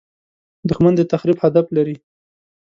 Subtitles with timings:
[0.69, 1.95] دښمن د تخریب هدف لري